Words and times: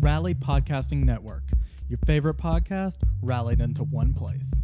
Rally 0.00 0.34
Podcasting 0.34 1.04
Network. 1.04 1.42
Your 1.88 1.98
favorite 2.06 2.36
podcast 2.36 2.98
rallied 3.22 3.60
into 3.60 3.82
one 3.84 4.14
place. 4.14 4.62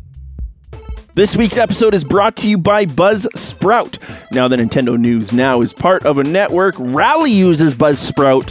This 1.15 1.37
week's 1.37 1.57
episode 1.57 1.95
is 1.95 2.05
brought 2.05 2.37
to 2.39 2.49
you 2.49 2.59
by 2.59 2.87
Buzzsprout. 2.87 3.99
Now 4.33 4.49
that 4.49 4.59
Nintendo 4.59 4.99
News 4.99 5.33
Now 5.33 5.61
is 5.61 5.73
part 5.73 6.05
of 6.05 6.19
a 6.19 6.25
network, 6.25 6.75
Rally 6.79 7.31
uses 7.31 7.75
Buzzsprout 7.75 8.51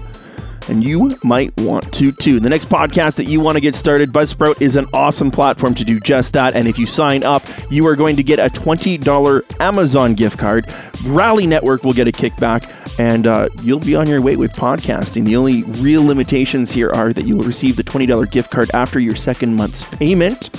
and 0.67 0.83
you 0.83 1.17
might 1.23 1.55
want 1.57 1.91
to 1.93 2.11
too. 2.11 2.39
The 2.39 2.49
next 2.49 2.69
podcast 2.69 3.15
that 3.15 3.25
you 3.25 3.39
want 3.39 3.55
to 3.55 3.61
get 3.61 3.75
started, 3.75 4.11
Buzzsprout 4.11 4.61
is 4.61 4.75
an 4.75 4.87
awesome 4.93 5.31
platform 5.31 5.75
to 5.75 5.83
do 5.83 5.99
just 5.99 6.33
that. 6.33 6.55
And 6.55 6.67
if 6.67 6.77
you 6.77 6.85
sign 6.85 7.23
up, 7.23 7.43
you 7.69 7.85
are 7.87 7.95
going 7.95 8.15
to 8.15 8.23
get 8.23 8.39
a 8.39 8.49
$20 8.49 9.59
Amazon 9.59 10.13
gift 10.13 10.37
card. 10.37 10.71
Rally 11.05 11.47
Network 11.47 11.83
will 11.83 11.93
get 11.93 12.07
a 12.07 12.11
kickback, 12.11 12.69
and 12.99 13.27
uh, 13.27 13.49
you'll 13.61 13.79
be 13.79 13.95
on 13.95 14.07
your 14.07 14.21
way 14.21 14.35
with 14.35 14.53
podcasting. 14.53 15.25
The 15.25 15.35
only 15.35 15.63
real 15.63 16.03
limitations 16.03 16.71
here 16.71 16.89
are 16.91 17.13
that 17.13 17.25
you 17.25 17.37
will 17.37 17.45
receive 17.45 17.75
the 17.75 17.83
$20 17.83 18.29
gift 18.31 18.51
card 18.51 18.71
after 18.73 18.99
your 18.99 19.15
second 19.15 19.55
month's 19.55 19.83
payment 19.83 20.49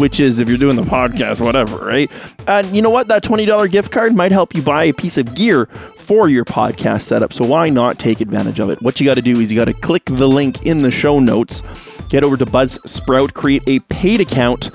which 0.00 0.18
is 0.18 0.40
if 0.40 0.48
you're 0.48 0.58
doing 0.58 0.76
the 0.76 0.82
podcast, 0.82 1.40
whatever, 1.40 1.76
right? 1.76 2.10
And 2.48 2.74
you 2.74 2.82
know 2.82 2.90
what? 2.90 3.08
That 3.08 3.22
$20 3.22 3.70
gift 3.70 3.92
card 3.92 4.14
might 4.14 4.32
help 4.32 4.54
you 4.54 4.62
buy 4.62 4.84
a 4.84 4.92
piece 4.92 5.18
of 5.18 5.34
gear 5.34 5.66
for 5.66 6.28
your 6.28 6.44
podcast 6.44 7.02
setup. 7.02 7.32
So 7.32 7.44
why 7.44 7.68
not 7.68 7.98
take 7.98 8.20
advantage 8.20 8.58
of 8.58 8.70
it? 8.70 8.82
What 8.82 8.98
you 8.98 9.06
got 9.06 9.14
to 9.14 9.22
do 9.22 9.38
is 9.40 9.52
you 9.52 9.56
got 9.56 9.66
to 9.66 9.74
click 9.74 10.04
the 10.06 10.26
link 10.26 10.66
in 10.66 10.82
the 10.82 10.90
show 10.90 11.20
notes, 11.20 11.62
get 12.08 12.24
over 12.24 12.36
to 12.36 12.46
Buzzsprout, 12.46 13.34
create 13.34 13.62
a 13.66 13.78
paid 13.80 14.20
account, 14.20 14.70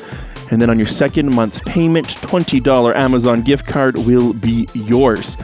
and 0.51 0.61
then 0.61 0.69
on 0.69 0.77
your 0.77 0.87
second 0.87 1.33
month's 1.33 1.59
payment, 1.61 2.07
$20 2.07 2.95
Amazon 2.95 3.41
gift 3.41 3.65
card 3.65 3.97
will 3.97 4.33
be 4.33 4.69
yours. 4.73 5.37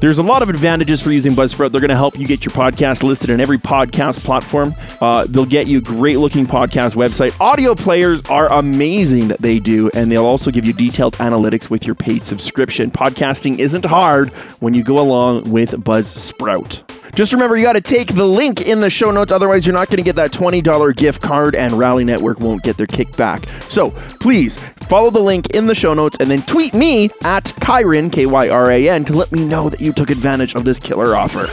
There's 0.00 0.18
a 0.18 0.22
lot 0.22 0.42
of 0.42 0.50
advantages 0.50 1.00
for 1.00 1.12
using 1.12 1.32
Buzzsprout. 1.32 1.72
They're 1.72 1.80
going 1.80 1.88
to 1.88 1.96
help 1.96 2.18
you 2.18 2.26
get 2.26 2.44
your 2.44 2.52
podcast 2.52 3.02
listed 3.02 3.30
in 3.30 3.40
every 3.40 3.58
podcast 3.58 4.22
platform. 4.22 4.74
Uh, 5.00 5.26
they'll 5.28 5.46
get 5.46 5.66
you 5.66 5.78
a 5.78 5.80
great 5.80 6.18
looking 6.18 6.44
podcast 6.44 6.94
website. 6.94 7.38
Audio 7.40 7.74
players 7.74 8.20
are 8.28 8.52
amazing 8.52 9.28
that 9.28 9.40
they 9.40 9.58
do, 9.58 9.90
and 9.94 10.12
they'll 10.12 10.26
also 10.26 10.50
give 10.50 10.66
you 10.66 10.74
detailed 10.74 11.14
analytics 11.14 11.70
with 11.70 11.86
your 11.86 11.94
paid 11.94 12.26
subscription. 12.26 12.90
Podcasting 12.90 13.58
isn't 13.58 13.84
hard 13.86 14.28
when 14.60 14.74
you 14.74 14.82
go 14.82 14.98
along 14.98 15.50
with 15.50 15.70
Buzzsprout. 15.70 16.82
Just 17.14 17.32
remember, 17.32 17.56
you 17.56 17.62
got 17.62 17.74
to 17.74 17.80
take 17.80 18.14
the 18.14 18.26
link 18.26 18.62
in 18.62 18.80
the 18.80 18.90
show 18.90 19.12
notes. 19.12 19.30
Otherwise, 19.30 19.64
you're 19.64 19.72
not 19.72 19.86
going 19.86 19.98
to 19.98 20.02
get 20.02 20.16
that 20.16 20.32
$20 20.32 20.96
gift 20.96 21.22
card, 21.22 21.54
and 21.54 21.78
Rally 21.78 22.02
Network 22.02 22.40
won't 22.40 22.64
get 22.64 22.76
their 22.76 22.88
kickback. 22.88 23.48
So 23.70 23.90
please 24.18 24.58
follow 24.88 25.10
the 25.10 25.20
link 25.20 25.50
in 25.50 25.68
the 25.68 25.76
show 25.76 25.94
notes 25.94 26.16
and 26.18 26.28
then 26.28 26.42
tweet 26.42 26.74
me 26.74 27.04
at 27.22 27.44
Kyran, 27.60 28.12
K 28.12 28.26
Y 28.26 28.48
R 28.48 28.70
A 28.70 28.88
N, 28.88 29.04
to 29.04 29.12
let 29.12 29.30
me 29.30 29.46
know 29.46 29.68
that 29.68 29.80
you 29.80 29.92
took 29.92 30.10
advantage 30.10 30.56
of 30.56 30.64
this 30.64 30.80
killer 30.80 31.14
offer. 31.14 31.48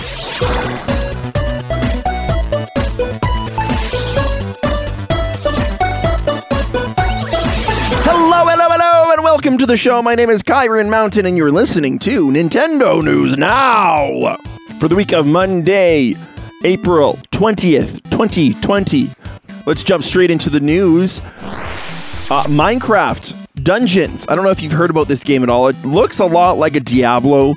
Welcome 9.22 9.58
to 9.60 9.66
the 9.66 9.78
show. 9.78 10.02
My 10.04 10.14
name 10.14 10.30
is 10.30 10.44
Kyran 10.44 10.90
Mountain, 10.90 11.26
and 11.26 11.36
you're 11.36 11.52
listening 11.52 11.98
to 12.00 12.28
Nintendo 12.28 13.04
News 13.04 13.38
Now 13.38 14.38
for 14.82 14.88
the 14.88 14.96
week 14.96 15.14
of 15.14 15.28
Monday, 15.28 16.16
April 16.64 17.14
20th, 17.34 18.02
2020. 18.10 19.10
Let's 19.68 19.84
jump 19.84 20.04
straight 20.04 20.32
into 20.32 20.50
the 20.50 20.60
news. 20.60 21.20
Uh, 21.20 22.46
Minecraft 22.48 23.64
Dungeons. 23.64 24.26
I 24.28 24.34
don't 24.34 24.44
know 24.44 24.50
if 24.50 24.64
you've 24.64 24.72
heard 24.72 24.90
about 24.90 25.08
this 25.08 25.24
game 25.24 25.44
at 25.44 25.50
all. 25.50 25.68
It 25.68 25.76
looks 25.86 26.18
a 26.18 26.26
lot 26.26 26.58
like 26.58 26.76
a 26.76 26.80
Diablo 26.80 27.54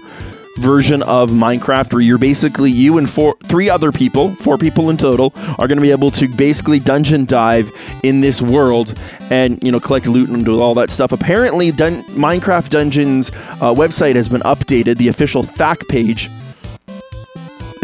version 0.58 1.02
of 1.05 1.30
Minecraft 1.30 1.95
where 1.95 2.02
you're 2.02 2.19
basically 2.19 2.70
you 2.70 2.98
and 2.98 3.08
four 3.08 3.34
three 3.45 3.70
other 3.70 3.91
people, 3.91 4.34
four 4.34 4.58
people 4.58 4.91
in 4.91 4.98
total, 4.98 5.33
are 5.58 5.67
going 5.67 5.78
to 5.78 5.83
be 5.83 5.92
able 5.92 6.11
to 6.11 6.28
basically 6.28 6.78
dungeon 6.78 7.25
dive 7.25 7.70
in 8.02 8.20
this 8.20 8.42
world 8.42 8.92
and 9.30 9.58
you 9.64 9.72
know 9.72 9.80
collect 9.80 10.06
loot 10.08 10.28
and 10.28 10.45
do 10.45 10.61
all 10.61 10.75
that 10.75 10.91
stuff. 10.91 11.11
Apparently, 11.11 11.72
Dun- 11.72 12.02
Minecraft 12.05 12.68
Dungeons 12.68 13.30
uh, 13.30 13.73
website 13.73 14.14
has 14.14 14.29
been 14.29 14.42
updated, 14.42 14.98
the 14.98 15.08
official 15.08 15.42
FAQ 15.42 15.89
page, 15.89 16.29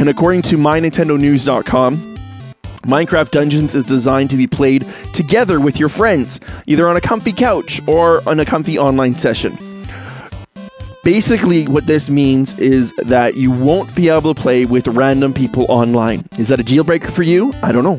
and 0.01 0.09
according 0.09 0.41
to 0.41 0.57
MyNintendoNews.com. 0.57 1.97
Minecraft 2.85 3.31
Dungeons 3.31 3.75
is 3.75 3.85
designed 3.85 4.31
to 4.31 4.37
be 4.37 4.47
played 4.47 4.87
together 5.13 5.61
with 5.61 5.79
your 5.79 5.91
friends, 5.91 6.41
either 6.67 6.89
on 6.89 6.97
a 6.97 7.01
comfy 7.01 7.33
couch 7.33 7.87
or 7.87 8.27
on 8.27 8.41
a 8.41 8.47
comfy 8.47 8.79
online 8.79 9.15
session. 9.15 9.57
Basically, 11.05 11.69
what 11.69 11.87
this 11.87 12.09
means 12.09 12.59
is 12.59 12.93
that 12.97 13.35
you 13.37 13.51
won't 13.51 13.95
be 13.95 14.09
able 14.09 14.35
to 14.35 14.41
play 14.41 14.65
with 14.65 14.89
random 14.89 15.35
people 15.35 15.67
online. 15.69 16.25
Is 16.39 16.49
that 16.49 16.59
a 16.59 16.65
deal 16.65 16.85
breaker 16.85 17.11
for 17.11 17.23
you? 17.23 17.53
I 17.63 17.71
don't 17.71 17.85
know. 17.85 17.99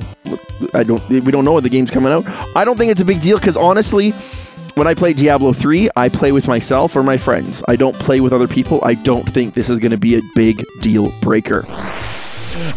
I 0.74 0.84
don't. 0.84 1.08
We 1.10 1.32
don't 1.32 1.46
know 1.46 1.54
when 1.54 1.64
the 1.64 1.70
game's 1.70 1.92
coming 1.92 2.12
out. 2.12 2.26
I 2.56 2.66
don't 2.66 2.78
think 2.78 2.92
it's 2.92 3.02
a 3.02 3.06
big 3.06 3.22
deal 3.22 3.38
because 3.38 3.58
honestly, 3.58 4.14
when 4.76 4.88
I 4.88 4.94
play 4.94 5.14
Diablo 5.14 5.54
3, 5.54 5.90
I 5.96 6.10
play 6.10 6.32
with 6.32 6.48
myself 6.48 6.96
or 6.96 7.04
my 7.04 7.18
friends. 7.18 7.64
I 7.68 7.76
don't 7.76 7.96
play 7.96 8.20
with 8.20 8.34
other 8.34 8.48
people. 8.48 8.80
I 8.84 8.94
don't 8.94 9.28
think 9.28 9.54
this 9.54 9.70
is 9.70 9.80
going 9.80 9.92
to 9.92 9.98
be 9.98 10.16
a 10.16 10.22
big 10.36 10.64
deal 10.82 11.12
breaker. 11.22 11.66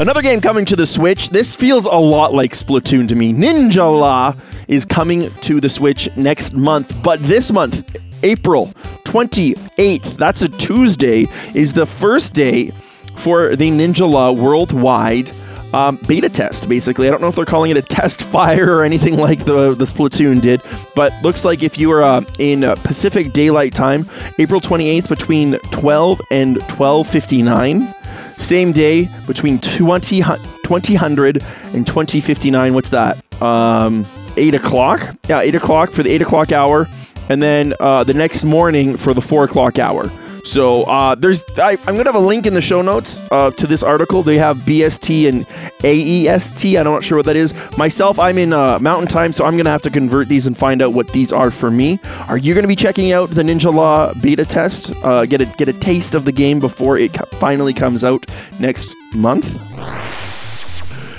Another 0.00 0.22
game 0.22 0.40
coming 0.40 0.64
to 0.64 0.76
the 0.76 0.86
Switch. 0.86 1.28
This 1.28 1.54
feels 1.54 1.84
a 1.84 1.90
lot 1.90 2.34
like 2.34 2.52
Splatoon 2.52 3.06
to 3.08 3.14
me. 3.14 3.32
Ninjala 3.32 4.36
is 4.66 4.84
coming 4.84 5.30
to 5.42 5.60
the 5.60 5.68
Switch 5.68 6.08
next 6.16 6.54
month, 6.54 7.00
but 7.02 7.20
this 7.20 7.52
month, 7.52 7.96
April 8.22 8.66
28th, 9.04 10.16
that's 10.16 10.42
a 10.42 10.48
Tuesday, 10.48 11.26
is 11.54 11.72
the 11.72 11.86
first 11.86 12.34
day 12.34 12.72
for 13.14 13.54
the 13.54 13.70
Ninjala 13.70 14.36
worldwide 14.36 15.30
um, 15.74 15.96
beta 16.06 16.28
test, 16.28 16.68
basically. 16.68 17.08
I 17.08 17.10
don't 17.10 17.20
know 17.20 17.28
if 17.28 17.34
they're 17.34 17.44
calling 17.44 17.72
it 17.72 17.76
a 17.76 17.82
test 17.82 18.22
fire 18.34 18.76
or 18.76 18.84
anything 18.84 19.16
like 19.16 19.40
the, 19.40 19.74
the 19.74 19.84
Splatoon 19.84 20.40
did, 20.40 20.62
but 20.94 21.12
looks 21.22 21.44
like 21.44 21.62
if 21.62 21.76
you 21.76 21.90
are 21.90 22.02
uh, 22.02 22.24
in 22.38 22.62
uh, 22.62 22.76
Pacific 22.76 23.32
Daylight 23.32 23.74
Time, 23.74 24.08
April 24.38 24.60
28th 24.60 25.08
between 25.08 25.58
12 25.72 26.20
and 26.30 26.58
1259, 26.58 27.92
same 28.38 28.72
day 28.72 29.08
between 29.26 29.58
20, 29.58 30.22
2000 30.62 31.18
and 31.18 31.86
2059. 31.86 32.74
What's 32.74 32.90
that? 32.90 33.42
Um, 33.42 34.06
8 34.36 34.54
o'clock? 34.54 35.16
Yeah, 35.28 35.40
8 35.40 35.56
o'clock 35.56 35.90
for 35.90 36.02
the 36.02 36.10
8 36.10 36.22
o'clock 36.22 36.52
hour. 36.52 36.88
And 37.28 37.42
then 37.42 37.74
uh, 37.80 38.04
the 38.04 38.14
next 38.14 38.44
morning 38.44 38.96
for 38.96 39.12
the 39.12 39.22
4 39.22 39.44
o'clock 39.44 39.78
hour. 39.78 40.10
So 40.44 40.84
uh, 40.84 41.14
there's 41.14 41.44
I, 41.58 41.72
am 41.72 41.96
gonna 41.96 42.04
have 42.04 42.14
a 42.14 42.18
link 42.18 42.46
in 42.46 42.54
the 42.54 42.60
show 42.60 42.82
notes 42.82 43.22
uh, 43.30 43.50
to 43.52 43.66
this 43.66 43.82
article. 43.82 44.22
They 44.22 44.36
have 44.38 44.58
BST 44.58 45.28
and 45.28 45.46
AEST. 45.82 46.78
I'm 46.78 46.84
not 46.84 47.02
sure 47.02 47.16
what 47.16 47.26
that 47.26 47.36
is. 47.36 47.54
Myself, 47.78 48.18
I'm 48.18 48.36
in 48.38 48.52
uh, 48.52 48.78
Mountain 48.78 49.08
Time, 49.08 49.32
so 49.32 49.44
I'm 49.44 49.56
gonna 49.56 49.70
have 49.70 49.82
to 49.82 49.90
convert 49.90 50.28
these 50.28 50.46
and 50.46 50.56
find 50.56 50.82
out 50.82 50.92
what 50.92 51.08
these 51.08 51.32
are 51.32 51.50
for 51.50 51.70
me. 51.70 51.98
Are 52.28 52.38
you 52.38 52.54
gonna 52.54 52.68
be 52.68 52.76
checking 52.76 53.12
out 53.12 53.30
the 53.30 53.42
Ninjala 53.42 54.20
beta 54.20 54.44
test? 54.44 54.92
Uh, 55.02 55.24
get 55.24 55.40
a 55.40 55.46
get 55.46 55.68
a 55.68 55.72
taste 55.72 56.14
of 56.14 56.24
the 56.24 56.32
game 56.32 56.60
before 56.60 56.98
it 56.98 57.12
finally 57.36 57.72
comes 57.72 58.04
out 58.04 58.26
next 58.60 58.94
month. 59.14 59.58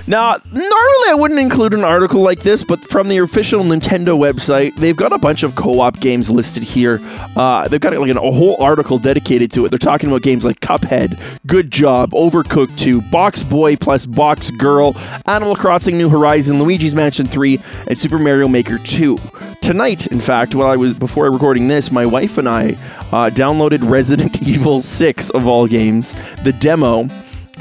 Now, 0.07 0.35
normally 0.51 1.09
I 1.09 1.15
wouldn't 1.17 1.39
include 1.39 1.73
an 1.73 1.83
article 1.83 2.21
like 2.21 2.41
this, 2.41 2.63
but 2.63 2.79
from 2.79 3.07
the 3.07 3.17
official 3.17 3.63
Nintendo 3.63 4.15
website, 4.17 4.75
they've 4.75 4.95
got 4.95 5.11
a 5.11 5.17
bunch 5.17 5.41
of 5.41 5.55
co-op 5.55 5.99
games 5.99 6.29
listed 6.29 6.61
here. 6.61 6.99
Uh, 7.35 7.67
they've 7.67 7.81
got 7.81 7.93
like 7.93 8.11
an, 8.11 8.17
a 8.17 8.31
whole 8.31 8.55
article 8.61 8.99
dedicated 8.99 9.51
to 9.53 9.65
it. 9.65 9.69
They're 9.69 9.79
talking 9.79 10.09
about 10.09 10.21
games 10.21 10.45
like 10.45 10.59
Cuphead, 10.59 11.19
Good 11.47 11.71
Job, 11.71 12.11
Overcooked 12.11 12.77
2, 12.77 13.01
Box 13.01 13.41
Boy 13.41 13.75
plus 13.75 14.05
Box 14.05 14.51
Girl, 14.51 14.95
Animal 15.25 15.55
Crossing 15.55 15.97
New 15.97 16.09
Horizon, 16.09 16.61
Luigi's 16.61 16.93
Mansion 16.93 17.25
3, 17.25 17.59
and 17.87 17.97
Super 17.97 18.19
Mario 18.19 18.47
Maker 18.47 18.77
2. 18.77 19.17
Tonight, 19.63 20.05
in 20.07 20.19
fact, 20.19 20.53
while 20.53 20.67
I 20.67 20.75
was 20.75 20.93
before 20.93 21.31
recording 21.31 21.67
this, 21.67 21.91
my 21.91 22.05
wife 22.05 22.37
and 22.37 22.47
I 22.47 22.73
uh, 23.11 23.31
downloaded 23.31 23.89
Resident 23.89 24.39
Evil 24.47 24.81
6 24.81 25.29
of 25.31 25.47
all 25.47 25.65
games, 25.65 26.13
the 26.43 26.53
demo 26.53 27.09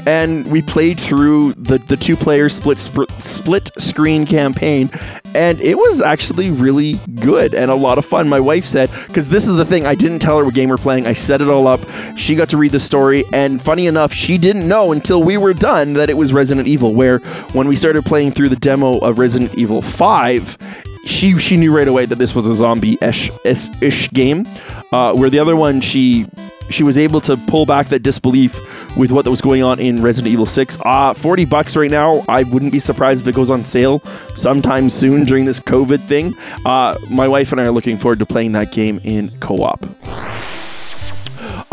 and 0.05 0.49
we 0.51 0.61
played 0.61 0.99
through 0.99 1.53
the, 1.53 1.77
the 1.77 1.97
two 1.97 2.15
player 2.15 2.49
split 2.49 2.77
sp- 2.79 3.09
split 3.19 3.69
screen 3.77 4.25
campaign 4.25 4.89
and 5.33 5.59
it 5.61 5.77
was 5.77 6.01
actually 6.01 6.49
really 6.49 6.99
good 7.19 7.53
and 7.53 7.69
a 7.69 7.75
lot 7.75 7.97
of 7.97 8.05
fun. 8.05 8.29
My 8.29 8.39
wife 8.39 8.65
said 8.65 8.89
because 9.07 9.29
this 9.29 9.47
is 9.47 9.55
the 9.55 9.65
thing 9.65 9.85
i 9.85 9.95
didn't 9.95 10.19
tell 10.19 10.37
her 10.37 10.45
what 10.45 10.53
game 10.53 10.69
we're 10.69 10.77
playing 10.77 11.07
i 11.07 11.13
set 11.13 11.41
it 11.41 11.49
all 11.49 11.67
up 11.67 11.79
she 12.17 12.35
got 12.35 12.49
to 12.49 12.57
read 12.57 12.71
the 12.71 12.79
story 12.79 13.23
and 13.33 13.61
funny 13.61 13.87
enough 13.87 14.13
she 14.13 14.37
didn't 14.37 14.67
know 14.67 14.91
until 14.91 15.23
we 15.23 15.37
were 15.37 15.53
done 15.53 15.93
that 15.93 16.09
it 16.09 16.17
was 16.17 16.33
resident 16.33 16.67
evil 16.67 16.93
where 16.93 17.19
when 17.53 17.67
we 17.67 17.75
started 17.75 18.05
playing 18.05 18.31
through 18.31 18.49
the 18.49 18.55
demo 18.55 18.97
of 18.99 19.19
resident 19.19 19.53
evil 19.55 19.81
5 19.81 20.57
she 21.05 21.37
she 21.37 21.55
knew 21.55 21.75
right 21.75 21.87
away 21.87 22.05
that 22.05 22.17
this 22.17 22.33
was 22.35 22.45
a 22.45 22.53
zombie 22.53 22.97
ish 23.01 24.09
game 24.11 24.45
uh, 24.91 25.13
where 25.13 25.29
the 25.29 25.39
other 25.39 25.55
one 25.55 25.81
she 25.81 26.25
she 26.69 26.83
was 26.83 26.97
able 26.97 27.21
to 27.21 27.37
pull 27.47 27.65
back 27.65 27.87
that 27.87 27.99
disbelief 27.99 28.59
with 28.97 29.11
what 29.11 29.27
was 29.27 29.41
going 29.41 29.63
on 29.63 29.79
in 29.79 30.01
Resident 30.01 30.31
Evil 30.31 30.45
6. 30.45 30.77
Uh, 30.83 31.13
40 31.13 31.45
bucks 31.45 31.75
right 31.75 31.91
now. 31.91 32.23
I 32.27 32.43
wouldn't 32.43 32.71
be 32.71 32.79
surprised 32.79 33.21
if 33.21 33.27
it 33.27 33.35
goes 33.35 33.51
on 33.51 33.63
sale 33.63 33.99
sometime 34.35 34.89
soon 34.89 35.25
during 35.25 35.45
this 35.45 35.59
COVID 35.59 35.99
thing. 35.99 36.35
Uh, 36.65 36.97
my 37.09 37.27
wife 37.27 37.51
and 37.51 37.61
I 37.61 37.65
are 37.65 37.71
looking 37.71 37.97
forward 37.97 38.19
to 38.19 38.25
playing 38.25 38.53
that 38.53 38.71
game 38.71 38.99
in 39.03 39.29
co 39.39 39.57
op. 39.57 39.85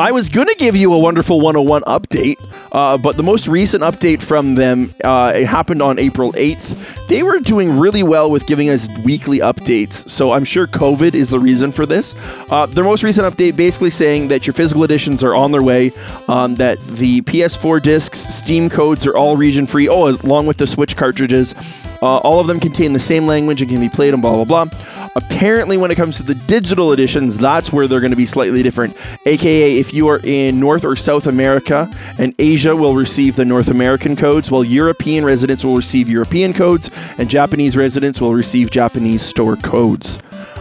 I 0.02 0.10
was 0.10 0.28
going 0.28 0.48
to 0.48 0.56
give 0.56 0.74
you 0.74 0.92
a 0.94 0.98
wonderful 0.98 1.40
101 1.40 1.82
update, 1.82 2.34
uh, 2.72 2.98
but 2.98 3.16
the 3.16 3.22
most 3.22 3.46
recent 3.46 3.84
update 3.84 4.20
from 4.20 4.56
them 4.56 4.92
uh, 5.04 5.32
it 5.32 5.46
happened 5.46 5.80
on 5.80 6.00
April 6.00 6.32
8th. 6.32 7.06
They 7.06 7.22
were 7.22 7.38
doing 7.38 7.78
really 7.78 8.02
well 8.02 8.28
with 8.28 8.48
giving 8.48 8.68
us 8.68 8.88
weekly 9.04 9.38
updates, 9.38 10.08
so 10.10 10.32
I'm 10.32 10.44
sure 10.44 10.66
COVID 10.66 11.14
is 11.14 11.30
the 11.30 11.38
reason 11.38 11.70
for 11.70 11.86
this. 11.86 12.16
Uh, 12.50 12.66
their 12.66 12.82
most 12.82 13.04
recent 13.04 13.32
update 13.32 13.56
basically 13.56 13.90
saying 13.90 14.26
that 14.26 14.44
your 14.44 14.54
physical 14.54 14.82
editions 14.82 15.22
are 15.22 15.36
on 15.36 15.52
their 15.52 15.62
way, 15.62 15.92
um, 16.26 16.56
that 16.56 16.80
the 16.88 17.22
PS4 17.22 17.80
discs, 17.80 18.18
Steam 18.18 18.68
codes 18.68 19.06
are 19.06 19.16
all 19.16 19.36
region 19.36 19.66
free, 19.66 19.88
oh, 19.88 20.08
along 20.08 20.46
with 20.46 20.56
the 20.56 20.66
Switch 20.66 20.96
cartridges. 20.96 21.54
Uh, 22.02 22.18
all 22.18 22.40
of 22.40 22.48
them 22.48 22.58
contain 22.58 22.92
the 22.92 22.98
same 22.98 23.28
language 23.28 23.62
and 23.62 23.70
can 23.70 23.78
be 23.78 23.88
played 23.88 24.14
on 24.14 24.20
blah, 24.20 24.44
blah, 24.44 24.64
blah. 24.64 24.78
Apparently, 25.14 25.76
when 25.76 25.90
it 25.90 25.96
comes 25.96 26.16
to 26.16 26.22
the 26.22 26.34
digital 26.34 26.92
editions, 26.92 27.36
that's 27.36 27.72
where 27.72 27.86
they're 27.86 28.00
going 28.00 28.12
to 28.12 28.16
be 28.16 28.26
slightly 28.26 28.62
different. 28.62 28.96
AKA, 29.26 29.78
if 29.78 29.92
you 29.92 30.08
are 30.08 30.20
in 30.24 30.58
North 30.58 30.84
or 30.84 30.96
South 30.96 31.26
America 31.26 31.92
and 32.18 32.34
Asia 32.38 32.74
will 32.74 32.94
receive 32.94 33.36
the 33.36 33.44
North 33.44 33.68
American 33.68 34.16
codes, 34.16 34.50
while 34.50 34.64
European 34.64 35.24
residents 35.24 35.64
will 35.64 35.76
receive 35.76 36.08
European 36.08 36.54
codes, 36.54 36.88
and 37.18 37.28
Japanese 37.28 37.76
residents 37.76 38.20
will 38.20 38.34
receive 38.34 38.70
Japanese 38.70 39.20
store 39.20 39.56
codes. 39.56 40.18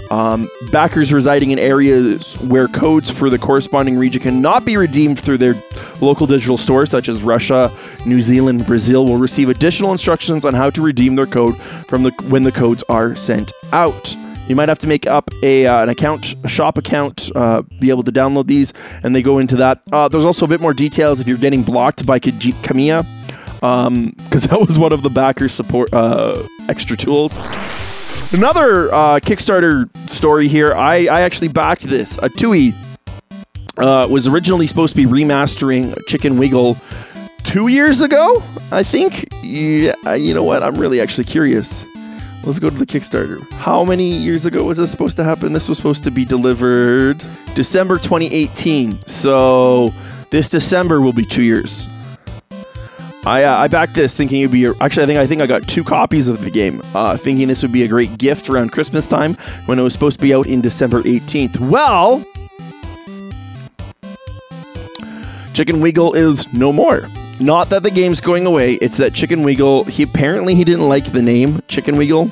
Um, 0.09 0.49
backers 0.73 1.13
residing 1.13 1.51
in 1.51 1.59
areas 1.59 2.37
where 2.41 2.67
codes 2.67 3.09
for 3.09 3.29
the 3.29 3.39
corresponding 3.39 3.97
region 3.97 4.21
cannot 4.21 4.65
be 4.65 4.75
redeemed 4.75 5.17
through 5.17 5.37
their 5.37 5.55
local 6.01 6.27
digital 6.27 6.57
stores, 6.57 6.89
such 6.89 7.07
as 7.07 7.23
Russia, 7.23 7.71
New 8.05 8.19
Zealand, 8.19 8.65
Brazil, 8.65 9.05
will 9.05 9.17
receive 9.17 9.47
additional 9.47 9.93
instructions 9.93 10.43
on 10.43 10.53
how 10.53 10.69
to 10.69 10.81
redeem 10.81 11.15
their 11.15 11.25
code 11.25 11.55
from 11.87 12.03
the 12.03 12.11
when 12.27 12.43
the 12.43 12.51
codes 12.51 12.83
are 12.89 13.15
sent 13.15 13.53
out. 13.71 14.13
You 14.51 14.57
might 14.57 14.67
have 14.67 14.79
to 14.79 14.87
make 14.87 15.07
up 15.07 15.29
a 15.43 15.65
uh, 15.65 15.83
an 15.83 15.87
account, 15.87 16.35
a 16.43 16.49
shop 16.49 16.77
account, 16.77 17.31
uh, 17.35 17.61
be 17.79 17.89
able 17.89 18.03
to 18.03 18.11
download 18.11 18.47
these, 18.47 18.73
and 19.01 19.15
they 19.15 19.21
go 19.21 19.39
into 19.39 19.55
that. 19.55 19.81
Uh, 19.93 20.09
there's 20.09 20.25
also 20.25 20.43
a 20.43 20.47
bit 20.49 20.59
more 20.59 20.73
details 20.73 21.21
if 21.21 21.27
you're 21.29 21.37
getting 21.37 21.63
blocked 21.63 22.05
by 22.05 22.19
Kamiya, 22.19 23.05
because 23.55 23.85
um, 23.87 24.13
that 24.49 24.59
was 24.59 24.77
one 24.77 24.91
of 24.91 25.03
the 25.03 25.09
backers 25.09 25.53
support 25.53 25.87
uh, 25.93 26.45
extra 26.67 26.97
tools. 26.97 27.37
Another 28.33 28.93
uh, 28.93 29.19
Kickstarter 29.19 29.89
story 30.09 30.49
here. 30.49 30.73
I, 30.73 31.05
I 31.05 31.21
actually 31.21 31.47
backed 31.47 31.83
this. 31.83 32.17
Atooi 32.17 32.75
was 33.77 34.27
originally 34.27 34.67
supposed 34.67 34.93
to 34.93 34.97
be 34.97 35.09
remastering 35.09 35.97
Chicken 36.07 36.37
Wiggle 36.37 36.75
two 37.43 37.69
years 37.69 38.01
ago, 38.01 38.43
I 38.69 38.83
think. 38.83 39.29
Yeah, 39.41 40.13
you 40.15 40.33
know 40.33 40.43
what? 40.43 40.61
I'm 40.61 40.75
really 40.75 40.99
actually 40.99 41.23
curious. 41.23 41.85
Let's 42.43 42.57
go 42.57 42.69
to 42.71 42.75
the 42.75 42.87
Kickstarter. 42.87 43.47
How 43.51 43.83
many 43.83 44.11
years 44.11 44.47
ago 44.47 44.63
was 44.63 44.79
this 44.79 44.89
supposed 44.89 45.15
to 45.17 45.23
happen? 45.23 45.53
This 45.53 45.69
was 45.69 45.77
supposed 45.77 46.03
to 46.05 46.11
be 46.11 46.25
delivered 46.25 47.23
December 47.53 47.97
2018. 47.97 49.05
So 49.05 49.93
this 50.31 50.49
December 50.49 51.01
will 51.01 51.13
be 51.13 51.23
two 51.23 51.43
years. 51.43 51.87
I 53.23 53.43
uh, 53.43 53.57
I 53.57 53.67
backed 53.67 53.93
this 53.93 54.17
thinking 54.17 54.41
it'd 54.41 54.51
be 54.51 54.65
a, 54.65 54.73
actually 54.81 55.03
I 55.03 55.05
think 55.05 55.19
I 55.19 55.27
think 55.27 55.41
I 55.43 55.45
got 55.45 55.67
two 55.67 55.83
copies 55.83 56.27
of 56.27 56.43
the 56.43 56.49
game, 56.49 56.81
uh, 56.95 57.15
thinking 57.15 57.47
this 57.47 57.61
would 57.61 57.71
be 57.71 57.83
a 57.83 57.87
great 57.87 58.17
gift 58.17 58.49
around 58.49 58.71
Christmas 58.71 59.07
time 59.07 59.35
when 59.67 59.77
it 59.77 59.83
was 59.83 59.93
supposed 59.93 60.17
to 60.17 60.23
be 60.23 60.33
out 60.33 60.47
in 60.47 60.61
December 60.61 61.03
18th. 61.03 61.59
Well, 61.59 62.25
Chicken 65.53 65.81
Wiggle 65.81 66.15
is 66.15 66.51
no 66.51 66.73
more. 66.73 67.07
Not 67.41 67.69
that 67.69 67.81
the 67.81 67.89
game's 67.89 68.21
going 68.21 68.45
away. 68.45 68.73
It's 68.75 68.97
that 68.97 69.15
Chicken 69.15 69.41
Wiggle. 69.41 69.85
He 69.85 70.03
apparently 70.03 70.53
he 70.53 70.63
didn't 70.63 70.87
like 70.87 71.11
the 71.11 71.23
name 71.23 71.59
Chicken 71.67 71.97
Wiggle. 71.97 72.31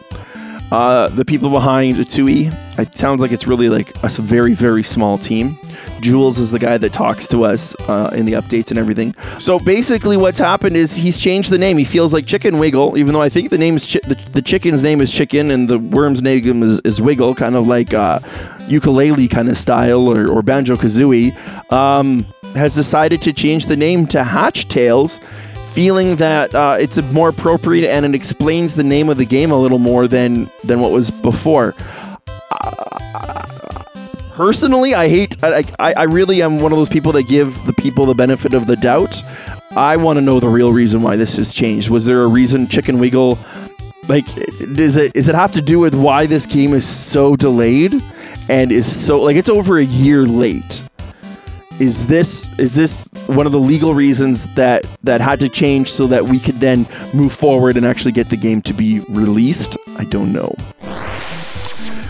Uh, 0.71 1.09
the 1.09 1.25
people 1.25 1.49
behind 1.49 2.07
Tui. 2.11 2.51
It 2.77 2.95
sounds 2.95 3.19
like 3.19 3.31
it's 3.31 3.47
really 3.47 3.69
like 3.69 3.91
a 4.03 4.09
very 4.09 4.53
very 4.53 4.83
small 4.83 5.17
team. 5.17 5.57
Jools 5.99 6.37
is 6.37 6.51
the 6.51 6.59
guy 6.59 6.77
that 6.77 6.93
talks 6.93 7.27
to 7.29 7.43
us 7.43 7.73
uh, 7.89 8.11
in 8.15 8.27
the 8.27 8.33
updates 8.33 8.69
and 8.69 8.77
everything. 8.77 9.15
So 9.39 9.57
basically, 9.57 10.15
what's 10.15 10.37
happened 10.37 10.77
is 10.77 10.95
he's 10.95 11.17
changed 11.17 11.49
the 11.49 11.57
name. 11.57 11.79
He 11.79 11.85
feels 11.85 12.13
like 12.13 12.27
Chicken 12.27 12.59
Wiggle, 12.59 12.95
even 12.95 13.13
though 13.13 13.21
I 13.21 13.29
think 13.29 13.49
the 13.49 13.57
name 13.57 13.75
is 13.77 13.91
chi- 13.91 14.07
the, 14.07 14.15
the 14.31 14.43
chicken's 14.43 14.83
name 14.83 15.01
is 15.01 15.11
Chicken 15.11 15.49
and 15.49 15.67
the 15.67 15.79
worm's 15.79 16.21
name 16.21 16.61
is, 16.61 16.79
is 16.81 17.01
Wiggle, 17.01 17.33
kind 17.33 17.55
of 17.55 17.67
like 17.67 17.95
uh, 17.95 18.19
Yooka-Laylee 18.69 19.29
kind 19.29 19.49
of 19.49 19.57
style 19.57 20.07
or, 20.07 20.29
or 20.29 20.41
banjo 20.41 20.75
kazooie. 20.75 21.35
Um, 21.71 22.25
has 22.55 22.75
decided 22.75 23.21
to 23.23 23.33
change 23.33 23.67
the 23.67 23.77
name 23.77 24.07
to 24.07 24.23
Hatch 24.23 24.67
Tales, 24.67 25.19
feeling 25.71 26.15
that 26.17 26.53
uh, 26.55 26.77
it's 26.79 27.01
more 27.11 27.29
appropriate 27.29 27.87
and 27.87 28.05
it 28.05 28.15
explains 28.15 28.75
the 28.75 28.83
name 28.83 29.09
of 29.09 29.17
the 29.17 29.25
game 29.25 29.51
a 29.51 29.57
little 29.57 29.77
more 29.77 30.07
than 30.07 30.49
than 30.63 30.79
what 30.79 30.91
was 30.91 31.11
before. 31.11 31.75
Uh, 32.51 33.83
personally, 34.33 34.95
I 34.95 35.09
hate. 35.09 35.41
I, 35.43 35.63
I, 35.79 35.93
I 35.93 36.03
really 36.03 36.41
am 36.41 36.59
one 36.59 36.71
of 36.71 36.77
those 36.77 36.89
people 36.89 37.11
that 37.13 37.27
give 37.27 37.65
the 37.65 37.73
people 37.73 38.05
the 38.05 38.15
benefit 38.15 38.53
of 38.53 38.65
the 38.65 38.75
doubt. 38.77 39.21
I 39.75 39.97
want 39.97 40.17
to 40.17 40.21
know 40.21 40.39
the 40.39 40.49
real 40.49 40.73
reason 40.73 41.03
why 41.03 41.15
this 41.15 41.37
has 41.37 41.53
changed. 41.53 41.89
Was 41.89 42.05
there 42.05 42.23
a 42.23 42.27
reason 42.27 42.67
Chicken 42.67 42.99
Wiggle? 42.99 43.37
Like, 44.07 44.25
does 44.73 44.97
it 44.97 45.13
does 45.13 45.29
it 45.29 45.35
have 45.35 45.51
to 45.53 45.61
do 45.61 45.79
with 45.79 45.93
why 45.93 46.25
this 46.25 46.47
game 46.47 46.73
is 46.73 46.87
so 46.87 47.35
delayed 47.35 47.93
and 48.49 48.71
is 48.71 48.85
so 48.85 49.21
like 49.21 49.35
it's 49.35 49.49
over 49.49 49.77
a 49.77 49.85
year 49.85 50.23
late? 50.23 50.83
is 51.79 52.07
this 52.07 52.49
is 52.59 52.75
this 52.75 53.07
one 53.27 53.45
of 53.45 53.51
the 53.51 53.59
legal 53.59 53.93
reasons 53.93 54.53
that 54.55 54.85
that 55.03 55.21
had 55.21 55.39
to 55.39 55.47
change 55.47 55.89
so 55.89 56.07
that 56.07 56.25
we 56.25 56.37
could 56.39 56.55
then 56.55 56.85
move 57.13 57.31
forward 57.31 57.77
and 57.77 57.85
actually 57.85 58.11
get 58.11 58.29
the 58.29 58.37
game 58.37 58.61
to 58.61 58.73
be 58.73 58.99
released? 59.09 59.77
I 59.97 60.03
don't 60.05 60.33
know. 60.33 60.53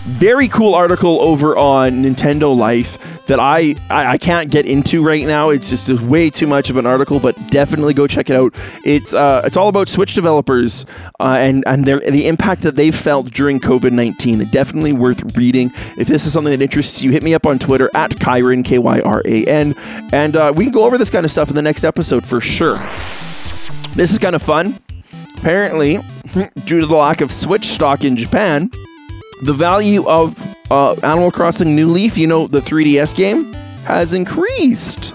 Very 0.10 0.48
cool 0.48 0.74
article 0.74 1.22
over 1.22 1.56
on 1.56 2.04
Nintendo 2.04 2.56
Life 2.56 3.26
that 3.28 3.40
I, 3.40 3.76
I, 3.90 4.14
I 4.14 4.18
can't 4.18 4.52
get 4.52 4.66
into 4.66 5.06
right 5.06 5.26
now. 5.26 5.50
It's 5.50 5.70
just 5.70 5.88
way 6.02 6.30
too 6.30 6.48
much 6.48 6.70
of 6.70 6.78
an 6.78 6.86
article, 6.88 7.20
but 7.20 7.38
definitely 7.52 7.94
go 7.94 8.08
check 8.08 8.30
it 8.30 8.36
out. 8.36 8.54
It's 8.84 9.14
uh, 9.14 9.44
it's 9.46 9.56
all 9.56 9.70
about 9.70 9.88
Switch 9.88 10.16
developers 10.16 10.86
uh, 11.20 11.38
and 11.40 11.64
and 11.68 11.86
their 11.86 12.00
the 12.00 12.28
impact 12.28 12.64
that 12.64 12.76
they've 12.76 12.96
felt 12.96 13.32
during 13.32 13.60
COVID 13.60 13.92
nineteen. 13.92 14.44
Definitely 14.46 14.94
worth 14.94 15.38
reading. 15.38 15.72
If 15.98 16.08
this 16.08 16.26
is 16.26 16.34
something 16.34 16.52
that 16.52 16.62
interests 16.62 17.02
you, 17.02 17.12
hit 17.12 17.24
me 17.24 17.34
up 17.34 17.46
on 17.46 17.60
Twitter 17.60 17.90
at 17.94 18.12
Kyran 18.12 18.66
K 18.66 18.80
Y 18.80 19.00
R 19.02 19.22
A 19.26 19.46
N, 19.46 19.76
and 20.12 20.36
uh, 20.36 20.52
we 20.56 20.66
can 20.66 20.74
go 20.74 20.84
over 20.84 20.98
this 20.98 21.12
kind 21.12 21.24
of 21.24 21.32
stuff 21.32 21.50
in 21.50 21.56
the 21.56 21.62
next 21.62 21.84
episode 21.84 22.26
for 22.26 22.42
sure. 22.42 22.78
This 23.96 24.12
is 24.12 24.20
kind 24.20 24.36
of 24.36 24.42
fun. 24.42 24.76
Apparently, 25.38 26.00
due 26.66 26.80
to 26.80 26.86
the 26.86 26.96
lack 26.96 27.22
of 27.22 27.32
Switch 27.32 27.66
stock 27.66 28.04
in 28.04 28.18
Japan, 28.18 28.72
the 29.42 29.54
value 29.54 30.08
of 30.08 30.38
uh, 30.72 30.96
Animal 31.04 31.32
Crossing 31.32 31.76
New 31.76 31.88
Leaf, 31.88 32.18
you 32.18 32.28
know, 32.28 32.48
the 32.48 32.60
3DS 32.60 33.16
game, 33.16 33.52
has 33.84 34.14
increased. 34.14 35.10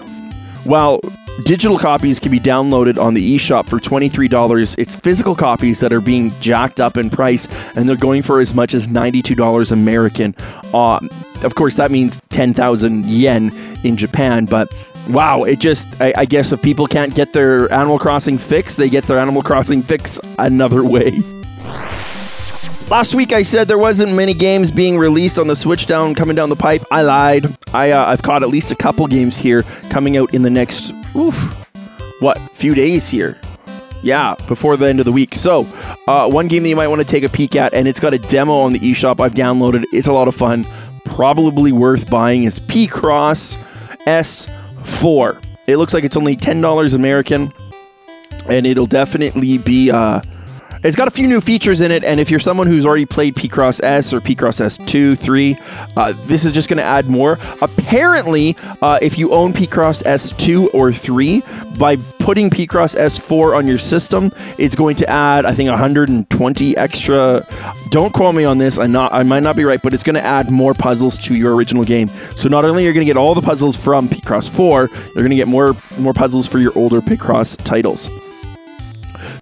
While 0.65 0.99
digital 1.43 1.77
copies 1.77 2.19
can 2.19 2.31
be 2.31 2.39
downloaded 2.39 2.97
on 2.97 3.13
the 3.13 3.35
eShop 3.35 3.67
for 3.67 3.77
$23, 3.77 4.77
it's 4.77 4.95
physical 4.95 5.35
copies 5.35 5.79
that 5.79 5.93
are 5.93 6.01
being 6.01 6.31
jacked 6.41 6.81
up 6.81 6.97
in 6.97 7.09
price, 7.09 7.47
and 7.75 7.87
they're 7.87 7.95
going 7.95 8.23
for 8.23 8.39
as 8.39 8.55
much 8.55 8.73
as 8.73 8.87
$92 8.87 9.71
American. 9.71 10.35
Uh, 10.73 10.99
of 11.43 11.55
course, 11.55 11.75
that 11.75 11.91
means 11.91 12.21
10,000 12.29 13.05
yen 13.05 13.51
in 13.83 13.95
Japan, 13.95 14.45
but 14.45 14.73
wow, 15.09 15.43
it 15.43 15.59
just, 15.59 15.87
I, 16.01 16.13
I 16.17 16.25
guess 16.25 16.51
if 16.51 16.61
people 16.61 16.87
can't 16.87 17.13
get 17.13 17.33
their 17.33 17.71
Animal 17.71 17.99
Crossing 17.99 18.39
fix, 18.39 18.75
they 18.75 18.89
get 18.89 19.03
their 19.03 19.19
Animal 19.19 19.43
Crossing 19.43 19.83
fix 19.83 20.19
another 20.39 20.83
way. 20.83 21.19
Last 22.87 23.15
week 23.15 23.33
I 23.33 23.41
said 23.41 23.67
there 23.67 23.79
wasn't 23.79 24.13
many 24.13 24.35
games 24.35 24.69
being 24.69 24.95
released 24.99 25.39
on 25.39 25.47
the 25.47 25.55
Switch 25.55 25.87
down 25.87 26.13
coming 26.13 26.35
down 26.35 26.49
the 26.49 26.55
pipe. 26.55 26.83
I 26.91 27.01
lied. 27.01 27.47
I 27.73 27.89
uh, 27.89 28.05
I've 28.05 28.21
caught 28.21 28.43
at 28.43 28.49
least 28.49 28.69
a 28.69 28.75
couple 28.75 29.07
games 29.07 29.37
here 29.37 29.63
coming 29.89 30.17
out 30.17 30.35
in 30.35 30.43
the 30.43 30.51
next 30.51 30.93
oof, 31.15 31.35
what 32.19 32.37
few 32.53 32.75
days 32.75 33.09
here. 33.09 33.39
Yeah, 34.03 34.35
before 34.47 34.77
the 34.77 34.87
end 34.87 34.99
of 34.99 35.05
the 35.05 35.11
week. 35.11 35.33
So, 35.33 35.65
uh, 36.07 36.29
one 36.29 36.47
game 36.47 36.61
that 36.61 36.69
you 36.69 36.75
might 36.75 36.87
want 36.87 37.01
to 37.01 37.07
take 37.07 37.23
a 37.23 37.29
peek 37.29 37.55
at, 37.55 37.73
and 37.73 37.87
it's 37.87 37.99
got 37.99 38.13
a 38.13 38.19
demo 38.19 38.53
on 38.53 38.73
the 38.73 38.79
eShop. 38.79 39.19
I've 39.19 39.33
downloaded. 39.33 39.83
It's 39.91 40.07
a 40.07 40.13
lot 40.13 40.27
of 40.27 40.35
fun. 40.35 40.67
Probably 41.05 41.71
worth 41.71 42.07
buying 42.07 42.43
is 42.43 42.59
Picross 42.59 43.57
S4. 44.05 45.43
It 45.65 45.77
looks 45.77 45.95
like 45.95 46.03
it's 46.03 46.15
only 46.15 46.35
ten 46.35 46.61
dollars 46.61 46.93
American, 46.93 47.51
and 48.47 48.67
it'll 48.67 48.85
definitely 48.85 49.57
be. 49.57 49.89
Uh, 49.89 50.21
it's 50.85 50.95
got 50.95 51.07
a 51.07 51.11
few 51.11 51.27
new 51.27 51.41
features 51.41 51.81
in 51.81 51.91
it, 51.91 52.03
and 52.03 52.19
if 52.19 52.29
you're 52.29 52.39
someone 52.39 52.67
who's 52.67 52.85
already 52.85 53.05
played 53.05 53.35
Picross 53.35 53.83
S 53.83 54.13
or 54.13 54.21
Picross 54.21 54.61
S2, 54.61 55.17
3, 55.17 55.57
uh, 55.97 56.13
this 56.25 56.45
is 56.45 56.51
just 56.51 56.69
going 56.69 56.77
to 56.77 56.83
add 56.83 57.07
more. 57.07 57.39
Apparently, 57.61 58.55
uh, 58.81 58.99
if 59.01 59.17
you 59.17 59.31
own 59.31 59.51
Picross 59.51 60.03
S2 60.03 60.73
or 60.73 60.93
3, 60.93 61.41
by 61.79 61.95
putting 62.19 62.49
Picross 62.49 62.95
S4 62.95 63.57
on 63.57 63.67
your 63.67 63.77
system, 63.77 64.31
it's 64.57 64.75
going 64.75 64.95
to 64.97 65.09
add, 65.09 65.45
I 65.45 65.53
think, 65.53 65.69
120 65.69 66.77
extra. 66.77 67.45
Don't 67.89 68.13
quote 68.13 68.35
me 68.35 68.45
on 68.45 68.57
this. 68.57 68.77
I 68.77 68.87
not, 68.87 69.13
I 69.13 69.23
might 69.23 69.43
not 69.43 69.55
be 69.55 69.63
right, 69.63 69.81
but 69.81 69.93
it's 69.93 70.03
going 70.03 70.15
to 70.15 70.25
add 70.25 70.51
more 70.51 70.73
puzzles 70.73 71.17
to 71.19 71.35
your 71.35 71.55
original 71.55 71.83
game. 71.83 72.09
So 72.35 72.47
not 72.47 72.63
only 72.63 72.83
are 72.85 72.87
you 72.89 72.93
going 72.93 73.05
to 73.05 73.09
get 73.09 73.17
all 73.17 73.33
the 73.33 73.41
puzzles 73.41 73.75
from 73.75 74.07
Picross 74.07 74.49
4, 74.49 74.89
you're 74.89 75.13
going 75.15 75.29
to 75.29 75.35
get 75.35 75.47
more 75.47 75.75
more 75.97 76.13
puzzles 76.13 76.47
for 76.47 76.59
your 76.59 76.77
older 76.77 77.01
Picross 77.01 77.57
titles. 77.63 78.09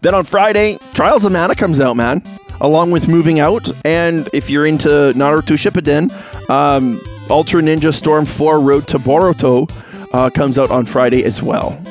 Then 0.04 0.14
on 0.14 0.26
Friday, 0.26 0.78
Trials 0.94 1.24
of 1.24 1.32
Mana 1.32 1.56
comes 1.56 1.80
out, 1.80 1.96
man, 1.96 2.22
along 2.60 2.92
with 2.92 3.08
Moving 3.08 3.40
Out. 3.40 3.72
And 3.86 4.30
if 4.34 4.50
you're 4.50 4.66
into 4.66 4.90
Naruto 4.90 5.56
Shippuden, 5.56 6.12
um, 6.50 7.00
Ultra 7.30 7.62
Ninja 7.62 7.94
Storm 7.94 8.26
4 8.26 8.60
Road 8.60 8.86
to 8.90 9.00
Boruto 9.00 9.72
uh, 10.12 10.30
comes 10.30 10.60
out 10.60 10.72
on 10.72 10.86
Friday 10.86 11.24
as 11.24 11.42
well. 11.42 11.82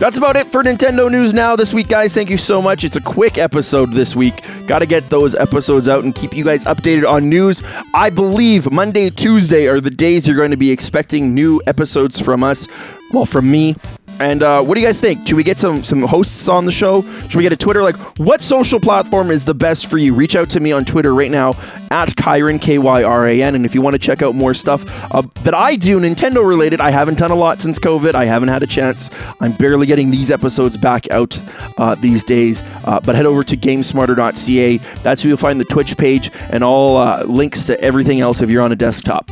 That's 0.00 0.16
about 0.18 0.34
it 0.34 0.48
for 0.48 0.64
Nintendo 0.64 1.08
News 1.08 1.32
Now 1.32 1.54
this 1.54 1.72
week, 1.72 1.86
guys. 1.86 2.12
Thank 2.12 2.28
you 2.28 2.38
so 2.38 2.60
much. 2.60 2.82
It's 2.82 2.96
a 2.96 3.00
quick 3.00 3.38
episode 3.38 3.92
this 3.92 4.16
week. 4.16 4.42
Got 4.66 4.80
to 4.80 4.86
get 4.86 5.08
those 5.10 5.36
episodes 5.36 5.88
out 5.88 6.02
and 6.02 6.12
keep 6.12 6.36
you 6.36 6.42
guys 6.42 6.64
updated 6.64 7.08
on 7.08 7.28
news. 7.28 7.62
I 7.94 8.10
believe 8.10 8.72
Monday, 8.72 9.10
Tuesday 9.10 9.68
are 9.68 9.80
the 9.80 9.92
days 9.92 10.26
you're 10.26 10.36
going 10.36 10.50
to 10.50 10.56
be 10.56 10.72
expecting 10.72 11.32
new 11.32 11.62
episodes 11.68 12.20
from 12.20 12.42
us. 12.42 12.66
Well, 13.12 13.26
from 13.26 13.48
me. 13.48 13.76
And 14.20 14.42
uh, 14.42 14.62
what 14.62 14.74
do 14.74 14.80
you 14.80 14.86
guys 14.86 15.00
think? 15.00 15.26
Should 15.26 15.36
we 15.36 15.42
get 15.42 15.58
some 15.58 15.82
some 15.82 16.02
hosts 16.02 16.48
on 16.48 16.64
the 16.64 16.72
show? 16.72 17.02
Should 17.02 17.36
we 17.36 17.42
get 17.42 17.52
a 17.52 17.56
Twitter? 17.56 17.82
Like, 17.82 17.96
what 18.18 18.40
social 18.40 18.78
platform 18.78 19.30
is 19.30 19.44
the 19.44 19.54
best 19.54 19.86
for 19.86 19.98
you? 19.98 20.14
Reach 20.14 20.36
out 20.36 20.50
to 20.50 20.60
me 20.60 20.72
on 20.72 20.84
Twitter 20.84 21.14
right 21.14 21.30
now 21.30 21.50
at 21.90 22.10
Kyran 22.10 22.60
K 22.60 22.78
Y 22.78 23.02
R 23.02 23.26
A 23.26 23.42
N. 23.42 23.54
And 23.54 23.64
if 23.64 23.74
you 23.74 23.82
want 23.82 23.94
to 23.94 23.98
check 23.98 24.22
out 24.22 24.34
more 24.34 24.54
stuff 24.54 24.84
uh, 25.12 25.22
that 25.42 25.54
I 25.54 25.76
do 25.76 25.98
Nintendo 25.98 26.46
related, 26.46 26.80
I 26.80 26.90
haven't 26.90 27.18
done 27.18 27.32
a 27.32 27.34
lot 27.34 27.60
since 27.60 27.78
COVID. 27.78 28.14
I 28.14 28.24
haven't 28.24 28.48
had 28.48 28.62
a 28.62 28.66
chance. 28.66 29.10
I'm 29.40 29.52
barely 29.52 29.86
getting 29.86 30.10
these 30.10 30.30
episodes 30.30 30.76
back 30.76 31.10
out 31.10 31.38
uh, 31.78 31.96
these 31.96 32.22
days. 32.22 32.62
Uh, 32.84 33.00
but 33.00 33.16
head 33.16 33.26
over 33.26 33.42
to 33.42 33.56
GameSmarter.ca. 33.56 34.76
That's 35.02 35.24
where 35.24 35.28
you'll 35.28 35.38
find 35.38 35.60
the 35.60 35.64
Twitch 35.64 35.96
page 35.96 36.30
and 36.50 36.62
all 36.62 36.96
uh, 36.96 37.24
links 37.24 37.66
to 37.66 37.80
everything 37.80 38.20
else 38.20 38.42
if 38.42 38.50
you're 38.50 38.62
on 38.62 38.72
a 38.72 38.76
desktop. 38.76 39.30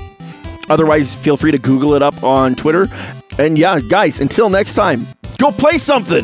Otherwise, 0.69 1.15
feel 1.15 1.37
free 1.37 1.51
to 1.51 1.59
Google 1.59 1.95
it 1.95 2.03
up 2.03 2.23
on 2.23 2.55
Twitter. 2.55 2.89
And 3.43 3.59
yeah, 3.59 3.81
guys, 3.81 4.21
until 4.21 4.49
next 4.49 4.77
time, 4.77 5.05
go 5.37 5.51
play 5.51 5.77
something. 5.77 6.23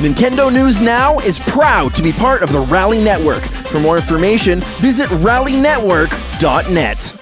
Nintendo 0.00 0.52
News 0.52 0.82
Now 0.82 1.20
is 1.20 1.38
proud 1.38 1.94
to 1.94 2.02
be 2.02 2.10
part 2.10 2.42
of 2.42 2.50
the 2.50 2.58
Rally 2.58 3.00
Network. 3.04 3.42
For 3.42 3.78
more 3.78 3.96
information, 3.96 4.58
visit 4.80 5.06
rallynetwork.net. 5.10 7.19